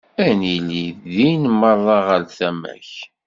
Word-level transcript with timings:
Ad 0.25 0.31
nili 0.39 0.85
din 1.13 1.43
merra 1.59 1.97
ɣer 2.07 2.21
tama-k. 2.37 2.89